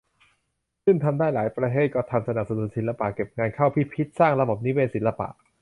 [0.85, 5.27] ซึ่งทำได้ หลายประเทศก็ทำ สนับสนุนศิลปิน เก็บงานเข้าพิพิธ สร้างระบบนิเวศศิลปะ